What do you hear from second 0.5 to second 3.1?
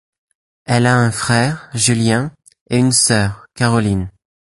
Elle a un frère, Julien, et une